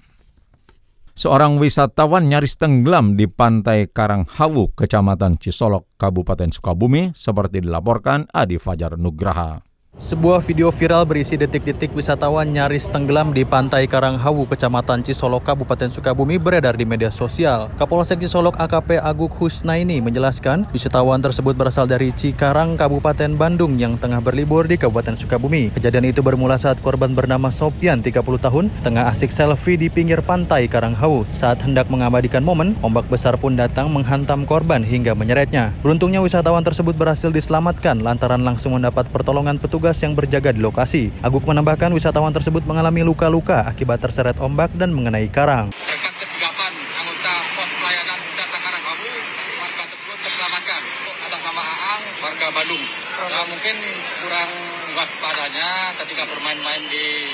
Seorang 1.14 1.62
wisatawan 1.62 2.26
nyaris 2.26 2.58
tenggelam 2.58 3.14
di 3.14 3.30
pantai 3.30 3.86
Karanghawu, 3.86 4.74
Kecamatan 4.74 5.38
Cisolok, 5.38 5.86
Kabupaten 5.94 6.50
Sukabumi, 6.50 7.14
seperti 7.14 7.62
dilaporkan 7.62 8.26
Adi 8.34 8.58
Fajar 8.58 8.98
Nugraha. 8.98 9.73
Sebuah 9.94 10.42
video 10.42 10.74
viral 10.74 11.06
berisi 11.06 11.38
detik-detik 11.38 11.94
wisatawan 11.94 12.50
nyaris 12.50 12.90
tenggelam 12.90 13.30
di 13.30 13.46
pantai 13.46 13.86
Karanghawu, 13.86 14.42
Kecamatan 14.50 15.06
Cisolok, 15.06 15.46
Kabupaten 15.46 15.86
Sukabumi 15.86 16.34
beredar 16.34 16.74
di 16.74 16.82
media 16.82 17.14
sosial. 17.14 17.70
Kapolsek 17.78 18.18
Cisolok 18.18 18.58
AKP 18.58 18.98
Aguk 18.98 19.30
Husnaini 19.38 20.02
menjelaskan, 20.02 20.66
wisatawan 20.74 21.22
tersebut 21.22 21.54
berasal 21.54 21.86
dari 21.86 22.10
Cikarang, 22.10 22.74
Kabupaten 22.74 23.38
Bandung 23.38 23.78
yang 23.78 23.94
tengah 23.94 24.18
berlibur 24.18 24.66
di 24.66 24.74
Kabupaten 24.74 25.14
Sukabumi. 25.14 25.70
Kejadian 25.70 26.10
itu 26.10 26.26
bermula 26.26 26.58
saat 26.58 26.82
korban 26.82 27.14
bernama 27.14 27.54
Sopian, 27.54 28.02
30 28.02 28.18
tahun, 28.42 28.74
tengah 28.82 29.06
asik 29.14 29.30
selfie 29.30 29.78
di 29.78 29.86
pinggir 29.94 30.26
pantai 30.26 30.66
Karanghawu. 30.66 31.22
Saat 31.30 31.62
hendak 31.62 31.86
mengabadikan 31.86 32.42
momen, 32.42 32.74
ombak 32.82 33.06
besar 33.06 33.38
pun 33.38 33.54
datang 33.54 33.94
menghantam 33.94 34.42
korban 34.42 34.82
hingga 34.82 35.14
menyeretnya. 35.14 35.70
Beruntungnya 35.86 36.18
wisatawan 36.18 36.66
tersebut 36.66 36.98
berhasil 36.98 37.30
diselamatkan 37.30 38.02
lantaran 38.02 38.42
langsung 38.42 38.74
mendapat 38.74 39.06
pertolongan 39.14 39.62
petugas 39.62 39.83
petugas 39.84 40.00
yang 40.00 40.16
berjaga 40.16 40.48
di 40.56 40.64
lokasi. 40.64 41.12
Aguk 41.20 41.44
menambahkan 41.44 41.92
wisatawan 41.92 42.32
tersebut 42.32 42.64
mengalami 42.64 43.04
luka-luka 43.04 43.68
akibat 43.68 44.00
terseret 44.00 44.32
ombak 44.40 44.72
dan 44.80 44.96
mengenai 44.96 45.28
karang. 45.28 45.76
Berkat 45.76 46.14
kesigapan 46.24 46.72
anggota 46.72 47.34
pos 47.52 47.68
pelayanan 47.68 48.16
wisata 48.16 48.58
Karangkamu, 48.64 49.12
warga 49.60 49.84
tersebut 49.84 50.18
terselamatkan. 50.24 50.82
Atas 51.28 51.40
nama 51.44 51.62
Aang, 51.68 52.02
warga 52.16 52.46
Bandung. 52.56 52.84
Ya, 53.28 53.40
mungkin 53.44 53.76
kurang 54.24 54.50
waspadanya 54.96 55.68
ketika 56.00 56.22
bermain-main 56.32 56.82
di 56.88 57.28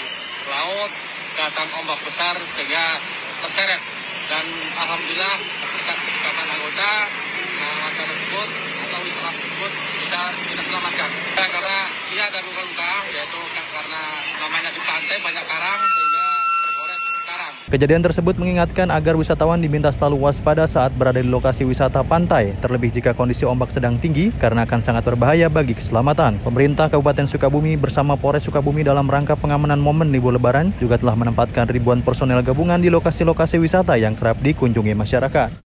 laut, 0.51 0.91
datang 1.39 1.71
ombak 1.79 2.03
besar 2.03 2.35
sehingga 2.35 2.99
terseret. 3.47 3.79
Dan 4.27 4.47
Alhamdulillah 4.75 5.37
berkat 5.71 5.99
kesigapan 6.03 6.47
anggota, 6.51 6.91
nah, 7.63 7.75
warga 7.87 8.03
tersebut 8.11 8.49
wisatawan 9.03 9.35
tersebut 9.37 9.73
bisa 10.01 10.21
kita 10.51 10.63
selamatkan. 10.69 11.11
Ya, 11.37 11.47
karena 11.49 11.79
ia 12.13 12.25
ada 12.29 12.39
luka-luka, 12.45 12.93
yaitu 13.13 13.41
karena 13.73 14.03
namanya 14.41 14.71
di 14.73 14.81
pantai 14.85 15.17
banyak 15.21 15.45
karang 15.49 15.81
sehingga. 15.97 16.29
Kejadian 17.71 18.03
tersebut 18.03 18.35
mengingatkan 18.35 18.91
agar 18.91 19.15
wisatawan 19.15 19.63
diminta 19.63 19.95
selalu 19.95 20.27
waspada 20.27 20.67
saat 20.67 20.91
berada 20.91 21.23
di 21.23 21.31
lokasi 21.31 21.63
wisata 21.63 22.03
pantai, 22.03 22.59
terlebih 22.59 22.91
jika 22.91 23.15
kondisi 23.15 23.47
ombak 23.47 23.71
sedang 23.71 23.95
tinggi 23.95 24.35
karena 24.43 24.67
akan 24.67 24.83
sangat 24.83 25.07
berbahaya 25.07 25.47
bagi 25.47 25.79
keselamatan. 25.79 26.43
Pemerintah 26.43 26.91
Kabupaten 26.91 27.31
Sukabumi 27.31 27.79
bersama 27.79 28.19
Polres 28.19 28.43
Sukabumi 28.43 28.83
dalam 28.83 29.07
rangka 29.07 29.39
pengamanan 29.39 29.79
momen 29.79 30.11
libur 30.11 30.35
lebaran 30.35 30.75
juga 30.83 30.99
telah 30.99 31.15
menempatkan 31.15 31.71
ribuan 31.71 32.03
personel 32.03 32.43
gabungan 32.43 32.83
di 32.83 32.91
lokasi-lokasi 32.91 33.63
wisata 33.63 33.95
yang 33.95 34.19
kerap 34.19 34.43
dikunjungi 34.43 34.99
masyarakat. 34.99 35.70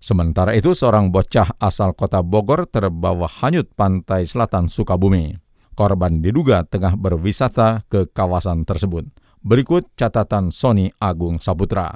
Sementara 0.00 0.56
itu, 0.56 0.72
seorang 0.72 1.12
bocah 1.12 1.60
asal 1.60 1.92
kota 1.92 2.24
Bogor 2.24 2.64
terbawa 2.64 3.28
hanyut 3.28 3.68
pantai 3.76 4.24
selatan 4.24 4.72
Sukabumi. 4.72 5.36
Korban 5.76 6.24
diduga 6.24 6.64
tengah 6.64 6.96
berwisata 6.96 7.84
ke 7.84 8.08
kawasan 8.08 8.64
tersebut. 8.64 9.04
Berikut 9.44 9.92
catatan 9.96 10.48
Sony 10.52 10.88
Agung 11.00 11.36
Saputra. 11.36 11.92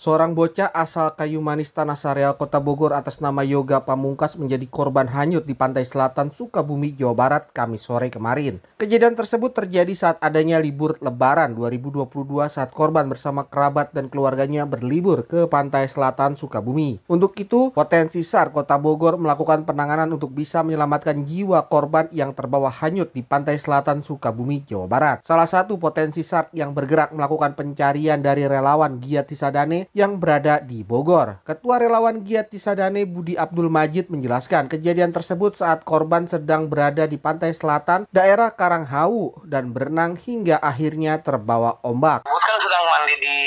Seorang 0.00 0.32
bocah 0.32 0.72
asal 0.72 1.12
Kayu 1.12 1.44
Manis 1.44 1.76
Tanah 1.76 1.92
Sareal 1.92 2.32
Kota 2.40 2.56
Bogor 2.56 2.96
atas 2.96 3.20
nama 3.20 3.44
Yoga 3.44 3.84
Pamungkas 3.84 4.40
menjadi 4.40 4.64
korban 4.64 5.04
hanyut 5.04 5.44
di 5.44 5.52
pantai 5.52 5.84
selatan 5.84 6.32
Sukabumi, 6.32 6.96
Jawa 6.96 7.12
Barat, 7.12 7.52
Kamis 7.52 7.84
sore 7.84 8.08
kemarin. 8.08 8.64
Kejadian 8.80 9.12
tersebut 9.12 9.52
terjadi 9.52 9.92
saat 9.92 10.16
adanya 10.24 10.56
libur 10.56 10.96
lebaran 11.04 11.52
2022 11.52 12.08
saat 12.48 12.72
korban 12.72 13.12
bersama 13.12 13.44
kerabat 13.44 13.92
dan 13.92 14.08
keluarganya 14.08 14.64
berlibur 14.64 15.28
ke 15.28 15.44
pantai 15.52 15.84
selatan 15.84 16.32
Sukabumi. 16.32 17.04
Untuk 17.04 17.36
itu, 17.36 17.68
potensi 17.68 18.24
SAR 18.24 18.56
Kota 18.56 18.80
Bogor 18.80 19.20
melakukan 19.20 19.68
penanganan 19.68 20.08
untuk 20.16 20.32
bisa 20.32 20.64
menyelamatkan 20.64 21.28
jiwa 21.28 21.68
korban 21.68 22.08
yang 22.08 22.32
terbawa 22.32 22.72
hanyut 22.72 23.12
di 23.12 23.20
pantai 23.20 23.60
selatan 23.60 24.00
Sukabumi, 24.00 24.64
Jawa 24.64 24.88
Barat. 24.88 25.20
Salah 25.28 25.44
satu 25.44 25.76
potensi 25.76 26.24
SAR 26.24 26.48
yang 26.56 26.72
bergerak 26.72 27.12
melakukan 27.12 27.52
pencarian 27.52 28.24
dari 28.24 28.48
relawan 28.48 28.96
Giat 28.96 29.28
Tisadane 29.28 29.89
yang 29.92 30.22
berada 30.22 30.62
di 30.62 30.86
Bogor. 30.86 31.42
Ketua 31.42 31.82
Relawan 31.82 32.22
Giat 32.22 32.54
Tisadane 32.54 33.06
Budi 33.06 33.34
Abdul 33.34 33.66
Majid 33.66 34.10
menjelaskan 34.10 34.70
kejadian 34.70 35.10
tersebut 35.10 35.58
saat 35.58 35.82
korban 35.82 36.30
sedang 36.30 36.70
berada 36.70 37.10
di 37.10 37.18
pantai 37.18 37.50
selatan 37.50 38.06
daerah 38.14 38.54
Karanghawu 38.54 39.46
dan 39.46 39.74
berenang 39.74 40.14
hingga 40.14 40.62
akhirnya 40.62 41.18
terbawa 41.22 41.82
ombak. 41.82 42.26
Kan 42.26 42.58
sedang 42.58 42.84
mandi 42.90 43.14
di 43.18 43.38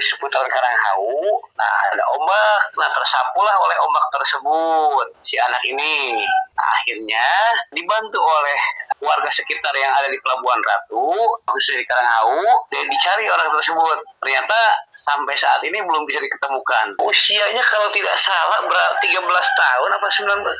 seputar 0.00 0.44
Karanghawu, 0.48 1.44
nah 1.56 1.74
ada 1.92 2.04
ombak, 2.16 2.60
nah 2.80 2.88
tersapulah 2.96 3.56
oleh 3.60 3.76
ombak 3.84 4.06
tersebut 4.16 5.06
si 5.20 5.36
anak 5.36 5.60
ini. 5.68 6.24
Akhirnya 6.56 7.28
dibantu 7.72 8.20
oleh 8.20 8.58
warga 9.00 9.28
sekitar 9.32 9.72
yang 9.76 9.92
ada 9.96 10.08
di 10.12 10.16
Pelabuhan 10.20 10.60
Ratu, 10.60 11.12
khususnya 11.48 11.84
di 11.84 11.86
Karanghawu, 11.88 12.44
dan 12.72 12.84
dicari 12.88 13.24
orang 13.28 13.48
tersebut. 13.52 13.98
Ternyata 14.20 14.60
sampai 15.04 15.34
saat 15.36 15.60
ini 15.64 15.80
belum 15.80 16.04
bisa 16.04 16.20
diketemukan. 16.20 17.00
Usianya 17.00 17.62
kalau 17.66 17.88
tidak 17.92 18.16
salah 18.20 18.60
berarti 18.64 19.06
13 19.10 19.26
tahun 19.30 19.90
apa 19.96 20.06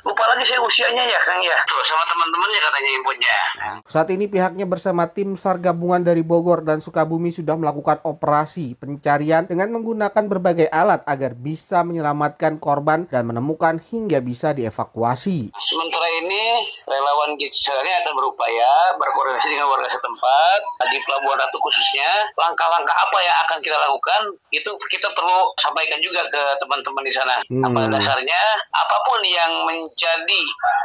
19, 0.03 0.09
lupa 0.09 0.25
lagi 0.33 0.45
saya 0.49 0.61
usianya 0.65 1.05
ya 1.07 1.21
Kang 1.23 1.41
ya. 1.41 1.57
Terus 1.65 1.87
sama 1.87 2.05
teman-temannya 2.09 2.61
katanya 2.61 2.91
ibunya. 2.97 3.37
Saat 3.87 4.09
ini 4.15 4.25
pihaknya 4.27 4.65
bersama 4.65 5.09
tim 5.11 5.37
SAR 5.37 5.61
gabungan 5.61 6.03
dari 6.03 6.25
Bogor 6.25 6.65
dan 6.65 6.83
Sukabumi 6.83 7.31
sudah 7.31 7.57
melakukan 7.57 8.03
operasi 8.05 8.77
pencarian 8.77 9.47
dengan 9.47 9.73
menggunakan 9.75 10.25
berbagai 10.27 10.69
alat 10.71 11.05
agar 11.05 11.37
bisa 11.37 11.83
menyelamatkan 11.87 12.59
korban 12.59 13.07
dan 13.09 13.29
menemukan 13.29 13.79
hingga 13.91 14.23
bisa 14.23 14.53
dievakuasi. 14.57 15.53
Sementara 15.55 16.09
ini 16.21 16.67
relawan 16.87 17.39
Gitsarnya 17.39 18.03
akan 18.05 18.13
berupaya 18.19 18.71
berkoordinasi 18.99 19.49
dengan 19.55 19.71
warga 19.71 19.89
setempat 19.89 20.61
di 20.91 20.99
Pelabuhan 21.07 21.39
Ratu 21.39 21.59
khususnya 21.63 22.11
langkah-langkah 22.35 22.97
apa 22.97 23.19
yang 23.23 23.37
akan 23.47 23.59
kita 23.63 23.77
lakukan 23.79 24.21
itu 24.51 24.71
kita 24.91 25.09
perlu 25.15 25.55
sampaikan 25.59 25.99
juga 26.03 26.27
ke 26.29 26.43
teman-teman 26.63 27.05
di 27.07 27.13
sana. 27.15 27.37
Hmm. 27.47 27.67
Apa 27.67 27.81
dasarnya 27.91 28.43
apa 28.71 28.97
pun 29.07 29.21
yang 29.25 29.53
menjadi 29.67 30.43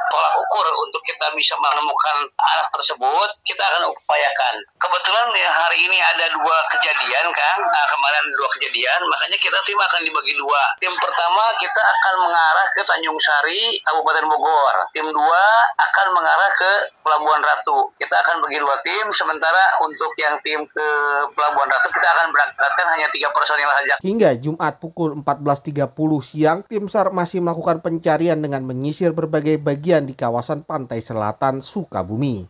tolak 0.10 0.34
ukur 0.38 0.67
untuk 0.86 1.01
kita 1.03 1.27
bisa 1.34 1.58
menemukan 1.58 2.17
anak 2.39 2.67
tersebut 2.71 3.29
kita 3.43 3.62
akan 3.62 3.89
upayakan. 3.89 4.55
Kebetulan 4.79 5.27
ya, 5.36 5.49
hari 5.51 5.77
ini 5.86 5.97
ada 5.99 6.25
dua 6.31 6.58
kejadian 6.71 7.27
kan, 7.34 7.58
nah, 7.60 7.86
kemarin 7.89 8.23
dua 8.38 8.49
kejadian, 8.58 8.99
makanya 9.10 9.38
kita 9.41 9.58
tim 9.65 9.79
akan 9.79 10.01
dibagi 10.05 10.34
dua. 10.39 10.62
Tim 10.79 10.93
pertama 10.93 11.43
kita 11.60 11.81
akan 11.81 12.15
mengarah 12.29 12.67
ke 12.71 12.81
Tanjung 12.86 13.19
Sari, 13.19 13.81
Kabupaten 13.84 14.25
Bogor. 14.29 14.75
Tim 14.95 15.08
dua 15.12 15.45
akan 15.75 16.08
mengarah 16.15 16.51
ke 16.55 16.71
Pelabuhan 17.03 17.41
Ratu. 17.43 17.91
Kita 17.99 18.15
akan 18.23 18.45
bagi 18.45 18.58
dua 18.62 18.75
tim, 18.86 19.05
sementara 19.12 19.77
untuk 19.84 20.12
yang 20.21 20.39
tim 20.45 20.63
ke 20.69 20.88
Pelabuhan 21.34 21.69
Ratu 21.69 21.88
kita 21.91 22.08
akan 22.08 22.27
berangkatkan 22.31 22.88
hanya 22.95 23.08
tiga 23.12 23.29
personil 23.36 23.67
saja. 23.67 23.95
Hingga 24.00 24.30
Jumat 24.39 24.80
pukul 24.80 25.19
14.30 25.19 25.91
siang, 26.24 26.60
tim 26.63 26.88
SAR 26.88 27.12
masih 27.12 27.43
melakukan 27.43 27.84
pencarian 27.84 28.39
dengan 28.39 28.63
menyisir 28.63 29.12
berbagai 29.12 29.60
bagian 29.60 30.08
di 30.08 30.15
kawasan 30.15 30.63
pantai 30.63 31.04
selatan 31.04 31.60
Sukabumi. 31.60 32.48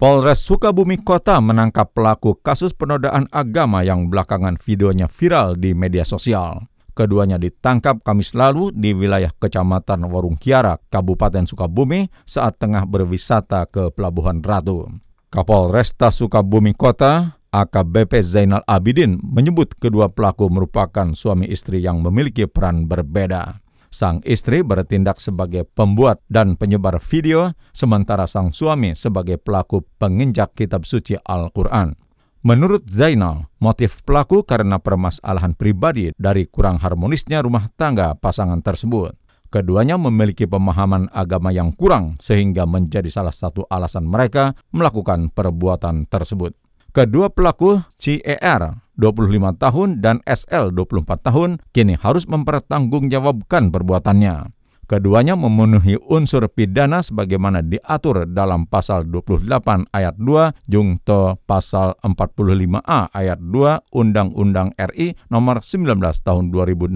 Polres 0.00 0.40
Sukabumi 0.40 0.96
Kota 0.96 1.36
menangkap 1.44 1.92
pelaku 1.92 2.32
kasus 2.40 2.72
penodaan 2.72 3.28
agama 3.28 3.84
yang 3.84 4.08
belakangan 4.08 4.56
videonya 4.56 5.04
viral 5.04 5.60
di 5.60 5.76
media 5.76 6.08
sosial. 6.08 6.64
Keduanya 6.96 7.36
ditangkap 7.36 8.00
Kamis 8.00 8.32
lalu 8.32 8.72
di 8.72 8.96
wilayah 8.96 9.28
Kecamatan 9.28 10.08
Warung 10.08 10.40
Kiara, 10.40 10.80
Kabupaten 10.88 11.44
Sukabumi 11.44 12.08
saat 12.24 12.56
tengah 12.56 12.88
berwisata 12.88 13.68
ke 13.68 13.92
Pelabuhan 13.92 14.40
Ratu. 14.40 14.88
Kapolresta 15.30 16.10
Sukabumi 16.10 16.74
Kota, 16.74 17.39
AKBP 17.50 18.22
Zainal 18.22 18.62
Abidin 18.62 19.18
menyebut 19.26 19.74
kedua 19.74 20.06
pelaku 20.06 20.46
merupakan 20.46 21.10
suami 21.18 21.50
istri 21.50 21.82
yang 21.82 21.98
memiliki 21.98 22.46
peran 22.46 22.86
berbeda. 22.86 23.58
Sang 23.90 24.22
istri 24.22 24.62
bertindak 24.62 25.18
sebagai 25.18 25.66
pembuat 25.66 26.22
dan 26.30 26.54
penyebar 26.54 27.02
video, 27.02 27.50
sementara 27.74 28.30
sang 28.30 28.54
suami 28.54 28.94
sebagai 28.94 29.34
pelaku 29.42 29.82
penginjak 29.98 30.54
kitab 30.54 30.86
suci 30.86 31.18
Al-Quran. 31.18 31.98
Menurut 32.46 32.86
Zainal, 32.86 33.50
motif 33.58 34.06
pelaku 34.06 34.46
karena 34.46 34.78
permasalahan 34.78 35.58
pribadi 35.58 36.14
dari 36.14 36.46
kurang 36.46 36.78
harmonisnya 36.78 37.42
rumah 37.42 37.66
tangga 37.74 38.14
pasangan 38.14 38.62
tersebut. 38.62 39.18
Keduanya 39.50 39.98
memiliki 39.98 40.46
pemahaman 40.46 41.10
agama 41.10 41.50
yang 41.50 41.74
kurang 41.74 42.14
sehingga 42.22 42.62
menjadi 42.70 43.10
salah 43.10 43.34
satu 43.34 43.66
alasan 43.66 44.06
mereka 44.06 44.54
melakukan 44.70 45.34
perbuatan 45.34 46.06
tersebut. 46.06 46.54
Kedua 46.90 47.30
pelaku 47.30 47.86
CER 48.02 48.82
25 48.98 49.62
tahun 49.62 49.88
dan 50.02 50.18
SL 50.26 50.74
24 50.74 51.22
tahun 51.22 51.50
kini 51.70 51.94
harus 51.94 52.26
mempertanggungjawabkan 52.26 53.70
perbuatannya. 53.70 54.59
Keduanya 54.90 55.38
memenuhi 55.38 55.94
unsur 56.10 56.50
pidana 56.50 56.98
sebagaimana 56.98 57.62
diatur 57.62 58.26
dalam 58.26 58.66
pasal 58.66 59.06
28 59.06 59.86
ayat 59.94 60.18
2 60.18 60.66
jungto 60.66 61.38
pasal 61.46 61.94
45A 62.02 63.14
ayat 63.14 63.38
2 63.38 63.86
Undang-Undang 63.94 64.74
RI 64.74 65.14
nomor 65.30 65.62
19 65.62 65.94
tahun 66.26 66.50
2016 66.50 66.90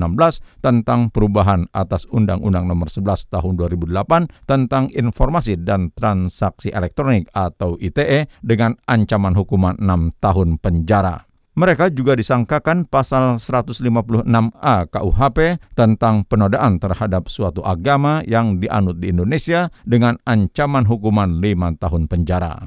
tentang 0.59 1.15
perubahan 1.15 1.71
atas 1.71 2.11
Undang-Undang 2.11 2.67
nomor 2.67 2.91
11 2.91 3.31
tahun 3.31 3.63
2008 3.63 4.43
tentang 4.43 4.91
informasi 4.91 5.63
dan 5.63 5.95
transaksi 5.95 6.75
elektronik 6.75 7.31
atau 7.31 7.79
ITE 7.79 8.27
dengan 8.43 8.75
ancaman 8.91 9.39
hukuman 9.39 9.79
6 9.79 10.19
tahun 10.19 10.59
penjara. 10.59 11.31
Mereka 11.55 11.95
juga 11.95 12.19
disangkakan 12.19 12.91
pasal 12.91 13.39
156A 13.39 14.91
KUHP 14.91 15.39
tentang 15.79 16.27
penodaan 16.27 16.83
terhadap 16.83 17.31
suatu 17.31 17.63
agama 17.63 18.27
yang 18.27 18.59
dianut 18.59 18.99
di 18.99 19.15
Indonesia 19.15 19.71
dengan 19.87 20.19
ancaman 20.27 20.83
hukuman 20.83 21.39
5 21.39 21.79
tahun 21.79 22.11
penjara. 22.11 22.59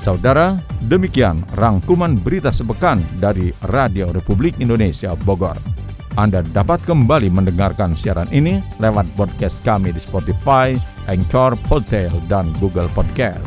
Saudara, 0.00 0.56
demikian 0.88 1.44
rangkuman 1.60 2.16
berita 2.16 2.48
sepekan 2.48 3.04
dari 3.20 3.52
Radio 3.68 4.08
Republik 4.16 4.56
Indonesia 4.64 5.12
Bogor. 5.28 5.83
Anda 6.14 6.46
dapat 6.54 6.86
kembali 6.86 7.26
mendengarkan 7.30 7.98
siaran 7.98 8.30
ini 8.30 8.62
lewat 8.78 9.10
podcast 9.18 9.58
kami 9.66 9.90
di 9.90 9.98
Spotify, 9.98 10.78
Anchor, 11.10 11.58
Podtail, 11.66 12.14
dan 12.30 12.46
Google 12.62 12.86
Podcast. 12.94 13.42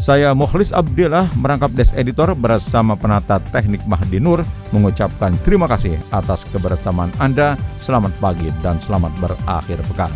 Saya 0.00 0.32
Mukhlis 0.32 0.72
Abdillah 0.72 1.28
merangkap 1.36 1.76
Des 1.76 1.92
Editor 1.92 2.32
bersama 2.32 2.96
penata 2.96 3.36
teknik 3.52 3.84
Mahdi 3.84 4.16
Nur 4.16 4.40
mengucapkan 4.72 5.36
terima 5.44 5.68
kasih 5.68 5.96
atas 6.08 6.48
kebersamaan 6.48 7.12
Anda. 7.20 7.60
Selamat 7.76 8.16
pagi 8.16 8.48
dan 8.64 8.80
selamat 8.80 9.12
berakhir 9.20 9.76
pekan. 9.92 10.12